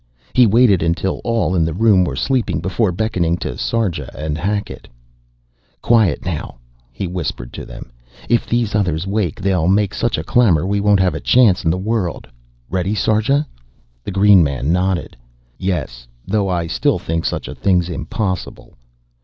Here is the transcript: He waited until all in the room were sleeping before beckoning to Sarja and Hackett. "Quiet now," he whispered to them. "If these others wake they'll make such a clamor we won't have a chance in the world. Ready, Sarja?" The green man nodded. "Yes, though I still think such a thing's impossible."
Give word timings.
He 0.33 0.47
waited 0.47 0.81
until 0.81 1.21
all 1.23 1.53
in 1.53 1.63
the 1.63 1.75
room 1.75 2.03
were 2.03 2.15
sleeping 2.15 2.59
before 2.59 2.91
beckoning 2.91 3.37
to 3.37 3.55
Sarja 3.55 4.09
and 4.17 4.35
Hackett. 4.35 4.87
"Quiet 5.79 6.25
now," 6.25 6.55
he 6.91 7.05
whispered 7.05 7.53
to 7.53 7.67
them. 7.67 7.91
"If 8.27 8.47
these 8.47 8.73
others 8.73 9.05
wake 9.05 9.39
they'll 9.39 9.67
make 9.67 9.93
such 9.93 10.17
a 10.17 10.23
clamor 10.23 10.65
we 10.65 10.79
won't 10.79 10.99
have 11.01 11.13
a 11.13 11.19
chance 11.19 11.63
in 11.63 11.69
the 11.69 11.77
world. 11.77 12.27
Ready, 12.67 12.95
Sarja?" 12.95 13.45
The 14.03 14.09
green 14.09 14.43
man 14.43 14.71
nodded. 14.73 15.15
"Yes, 15.59 16.07
though 16.25 16.49
I 16.49 16.65
still 16.65 16.97
think 16.97 17.23
such 17.23 17.47
a 17.47 17.53
thing's 17.53 17.87
impossible." 17.87 18.77